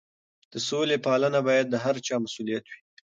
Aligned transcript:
د 0.51 0.53
سولې 0.69 0.97
پالنه 1.05 1.39
باید 1.47 1.65
د 1.69 1.75
هر 1.85 1.95
چا 2.07 2.15
مسؤلیت 2.25 2.65
وي. 2.67 2.79